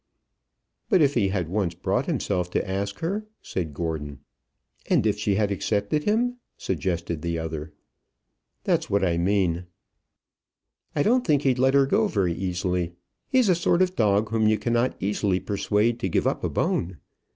[0.89, 4.21] "But if he had once brought himself to ask her?" said Gordon.
[4.89, 7.71] "And if she had accepted him?" suggested the other.
[8.63, 9.65] "That's what I mean."
[10.95, 12.93] "I don't think he'd let her go very easily.
[13.29, 16.97] He's a sort of dog whom you cannot easily persuade to give up a bone.